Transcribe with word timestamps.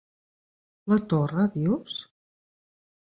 -La 0.93 0.99
torra, 1.13 1.45
dius? 1.59 1.99